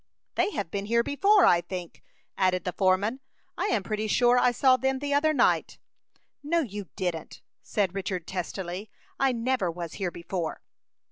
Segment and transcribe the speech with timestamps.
[0.33, 2.01] "They have been here before, I think,"
[2.35, 3.19] added the foreman.
[3.55, 5.77] "I am pretty sure I saw them the other night."
[6.41, 8.89] "No, you didn't," said Richard, testily.
[9.19, 10.63] "I never was here before."